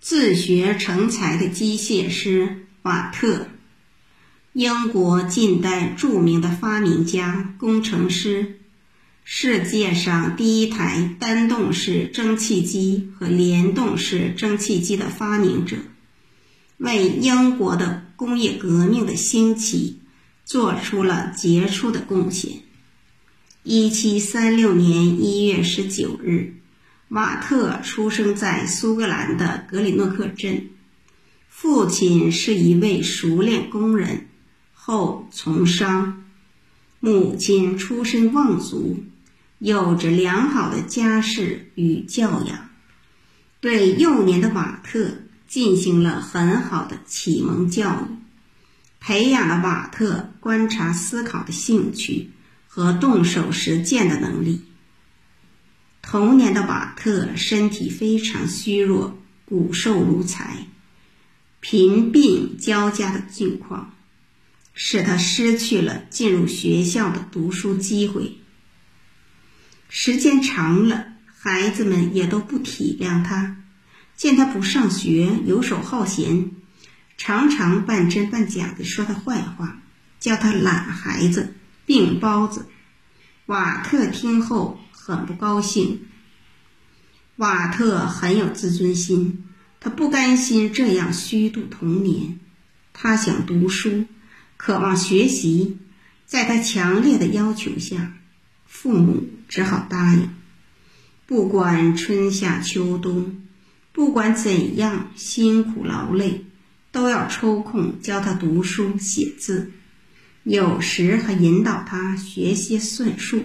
[0.00, 3.48] 自学成才的机械师瓦特，
[4.52, 8.60] 英国近代著名的发明家、工程师，
[9.24, 15.76] 世界上第一台单动式蒸汽机和联动式蒸汽机的发明者，
[16.76, 19.98] 为英国的工业革命的兴起
[20.44, 22.60] 做出了杰出的贡献。
[23.64, 26.54] 一七三六年一月十九日。
[27.08, 30.68] 瓦特出生在苏格兰的格里诺克镇，
[31.48, 34.26] 父亲是一位熟练工人，
[34.74, 36.24] 后从商；
[37.00, 39.02] 母亲出身望族，
[39.58, 42.68] 有着良好的家世与教养，
[43.60, 45.10] 对幼年的瓦特
[45.46, 48.16] 进行了很好的启蒙教育，
[49.00, 52.30] 培养了瓦特观察思考的兴趣
[52.66, 54.62] 和动手实践的能力。
[56.10, 60.66] 童年的瓦特身体非常虚弱，骨瘦如柴，
[61.60, 63.92] 贫病交加的境况，
[64.72, 68.38] 使他失去了进入学校的读书机会。
[69.90, 73.58] 时间长了，孩子们也都不体谅他，
[74.16, 76.52] 见他不上学，游手好闲，
[77.18, 79.82] 常常半真半假的说他坏话，
[80.18, 81.54] 叫他懒孩子、
[81.84, 82.64] 病包子。
[83.44, 84.80] 瓦特听后。
[85.16, 86.00] 很不高兴。
[87.36, 89.44] 瓦特很有自尊心，
[89.80, 92.38] 他不甘心这样虚度童年，
[92.92, 94.04] 他想读书，
[94.58, 95.78] 渴望学习。
[96.26, 98.12] 在他强烈的要求下，
[98.66, 100.28] 父母只好答应。
[101.24, 103.40] 不管春夏秋冬，
[103.92, 106.44] 不管怎样辛苦劳累，
[106.92, 109.70] 都要抽空教他读书写字，
[110.42, 113.42] 有时还引导他学些算术。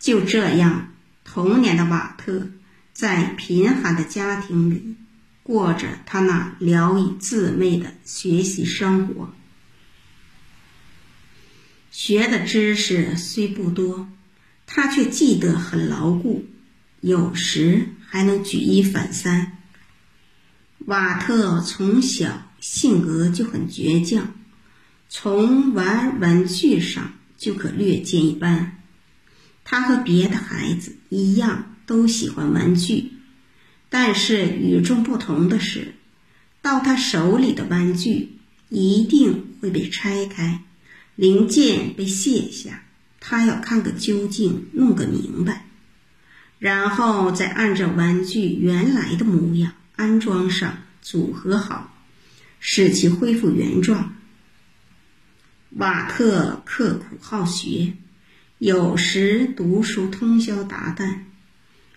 [0.00, 0.92] 就这样，
[1.24, 2.48] 童年的瓦特
[2.92, 4.96] 在贫寒的家庭里
[5.42, 9.32] 过着他那聊以自慰的学习生活。
[11.90, 14.08] 学的知识虽不多，
[14.66, 16.46] 他却记得很牢固，
[17.00, 19.58] 有时还能举一反三。
[20.86, 24.32] 瓦特从小性格就很倔强，
[25.10, 28.79] 从玩玩具上就可略见一斑。
[29.70, 33.12] 他和别的孩子一样，都喜欢玩具，
[33.88, 35.94] 但是与众不同的是，
[36.60, 38.30] 到他手里的玩具
[38.68, 40.64] 一定会被拆开，
[41.14, 42.82] 零件被卸下，
[43.20, 45.66] 他要看个究竟，弄个明白，
[46.58, 51.96] 然后再按照玩具原来的模样安装上，组合好，
[52.58, 54.16] 使其恢复原状。
[55.76, 57.92] 瓦特刻苦好学。
[58.60, 61.20] 有时读书通宵达旦。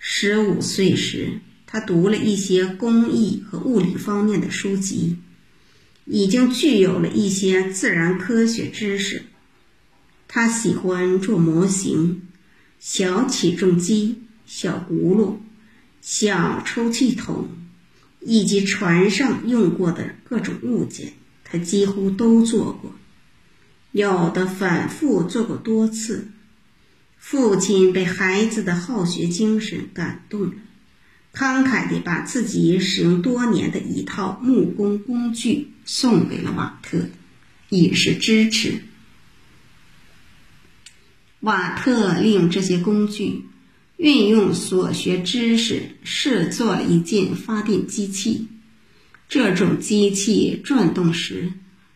[0.00, 1.38] 十五岁时，
[1.68, 5.18] 他读了一些工艺和物理方面的书籍，
[6.04, 9.22] 已经具有了一些自然科学知识。
[10.26, 12.22] 他喜欢做模型、
[12.80, 15.36] 小起重机、小轱辘、
[16.00, 17.50] 小抽气筒，
[18.18, 21.12] 以及船上用过的各种物件，
[21.44, 22.92] 他几乎都做过，
[23.92, 26.26] 有的反复做过多次。
[27.30, 30.52] 父亲被孩子的好学精神感动了，
[31.34, 37.10] 慷慨地把自己使用多年的一套木工工具送给了瓦特，
[37.68, 38.80] 以示支持。
[41.40, 43.44] 瓦特利用这些工具，
[43.98, 48.48] 运用所学知识，试做了一件发电机器。
[49.28, 51.52] 这种机器转动时，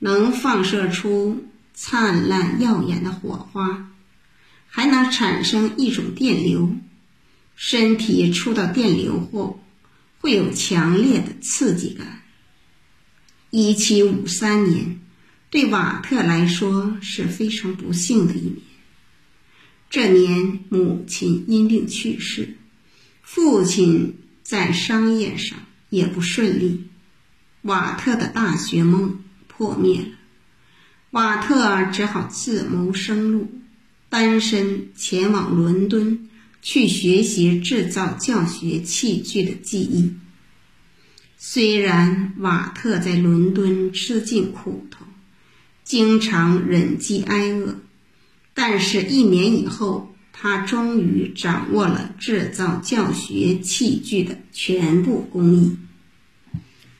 [0.00, 3.90] 能放射出灿烂耀眼的火花。
[4.76, 6.74] 还能产生一种电流，
[7.54, 9.64] 身体触到电流后
[10.18, 12.22] 会有强烈的刺激感。
[13.50, 14.98] 一七五三年，
[15.48, 18.56] 对瓦特来说是非常不幸的一年。
[19.88, 22.56] 这年，母亲因病去世，
[23.22, 25.56] 父亲在商业上
[25.88, 26.88] 也不顺利，
[27.62, 30.08] 瓦特的大学梦破灭了。
[31.12, 33.60] 瓦特只好自谋生路。
[34.14, 36.28] 单身前往伦敦
[36.62, 40.12] 去学习制造教学器具的技艺。
[41.36, 45.04] 虽然瓦特在伦敦吃尽苦头，
[45.82, 47.80] 经常忍饥挨饿，
[48.54, 55.76] 但是，一年以后，他终于掌握了制造教学器具的全部工艺。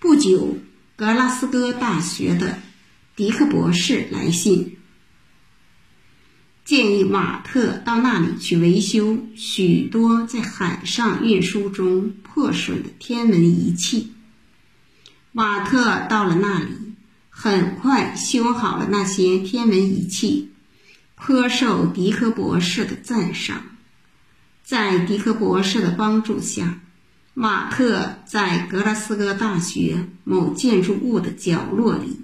[0.00, 0.58] 不久，
[0.96, 2.58] 格拉斯哥大学的
[3.14, 4.73] 迪克博士来信。
[6.64, 14.12] 建议瓦特到那里去维修许多在海上运输中破损的天文仪器。
[15.32, 16.94] 瓦特到了那里，
[17.28, 20.52] 很快修好了那些天文仪器，
[21.16, 23.62] 颇受迪克博士的赞赏。
[24.62, 26.80] 在迪克博士的帮助下，
[27.34, 32.20] 瓦特在格拉斯哥大学某建筑物的角落里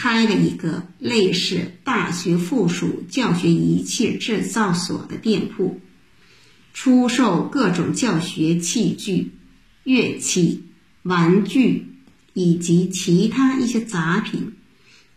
[0.00, 5.78] 开了一个类似大学附属教学仪器制造所的店铺，
[6.72, 9.32] 出售各种教学器具、
[9.84, 10.64] 乐器、
[11.02, 11.86] 玩具。
[12.32, 14.52] 以及其他一些杂品，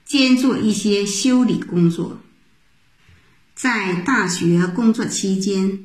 [0.04, 2.20] 兼做一些修理工作。
[3.54, 5.80] 在大学工作期间，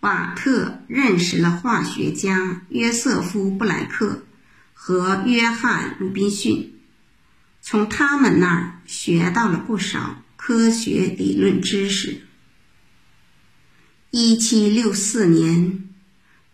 [0.00, 4.22] 瓦特认识了化学家约瑟夫·布莱克
[4.72, 6.72] 和约翰·鲁宾逊，
[7.62, 12.20] 从他们那儿学到了不少科学理论知识。
[14.10, 15.88] 一七六四年。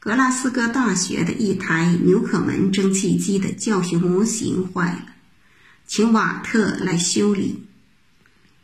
[0.00, 5.06] 格拉斯哥大学的一台纽可门蒸汽机的教学模型坏了，
[5.88, 7.64] 请瓦特来修理。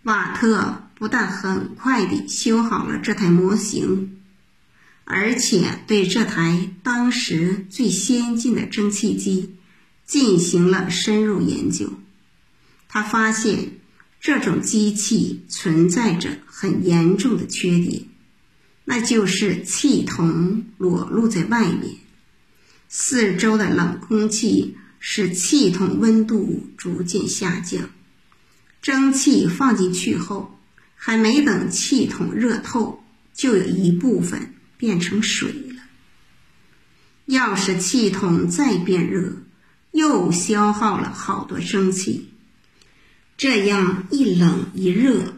[0.05, 4.23] 瓦特不但很快地修好了这台模型，
[5.05, 9.57] 而且对这台当时最先进的蒸汽机
[10.07, 11.93] 进行了深入研究。
[12.95, 13.73] 他发现
[14.21, 18.05] 这种机器存在着很严重的缺点。
[18.85, 21.97] 那就是气筒裸露在外面，
[22.89, 27.91] 四周的冷空气使气筒温度逐渐下降。
[28.81, 30.57] 蒸汽放进去后，
[30.95, 33.03] 还没等气筒热透，
[33.33, 35.83] 就有一部分变成水了。
[37.27, 39.33] 要是气筒再变热，
[39.91, 42.31] 又消耗了好多蒸汽。
[43.37, 45.35] 这样一冷一热，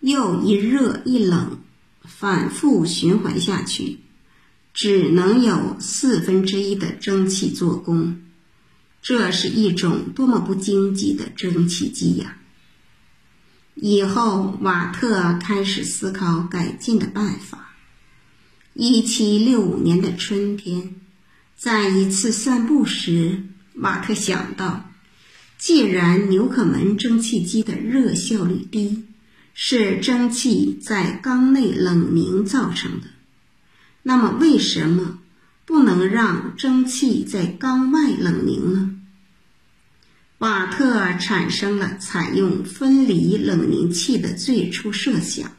[0.00, 1.58] 又一热一冷。
[2.02, 4.00] 反复循环下去，
[4.74, 8.20] 只能有四分之一的蒸汽做功。
[9.00, 12.36] 这是一种多么不经济的蒸汽机呀！
[13.74, 17.74] 以后，瓦特开始思考改进的办法。
[18.74, 20.96] 一七六五年的春天，
[21.56, 23.44] 在一次散步时，
[23.74, 24.89] 瓦特想到，
[25.60, 29.04] 既然纽可门蒸汽机的热效率低，
[29.52, 33.08] 是蒸汽在缸内冷凝造成的，
[34.02, 35.18] 那么为什么
[35.66, 38.96] 不能让蒸汽在缸外冷凝呢？
[40.38, 45.52] 瓦特产生了采用分离冷凝器的最初设想。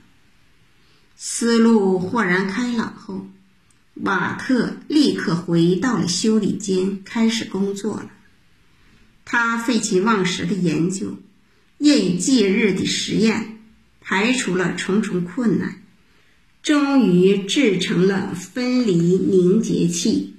[1.16, 3.28] 思路豁然开朗后，
[3.94, 8.10] 瓦特立刻回到了修理间开始工作了。
[9.32, 11.18] 他废寝忘食的研究，
[11.78, 13.60] 夜以继日的实验。
[14.02, 15.82] 排除了重重困难，
[16.62, 20.34] 终于制成了分离凝结器。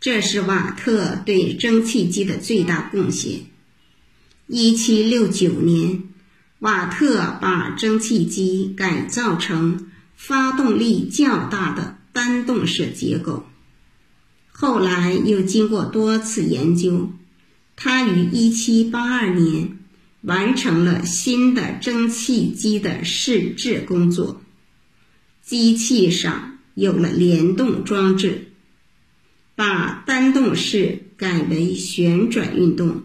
[0.00, 3.46] 这是瓦特对蒸汽机的最大贡献。
[4.46, 6.02] 一七六九年，
[6.58, 13.46] 瓦特把蒸汽机改造成发动力较大的单动式结构。
[14.52, 17.12] 后来又经过多次研究，
[17.78, 19.78] 他于一七八二年。
[20.22, 24.42] 完成了新的蒸汽机的试制工作，
[25.44, 28.50] 机器上有了联动装置，
[29.54, 33.04] 把单动式改为旋转运动，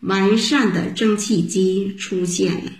[0.00, 2.72] 完善的蒸汽机出现了。